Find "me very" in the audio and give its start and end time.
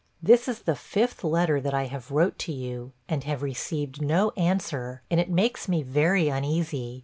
5.69-6.27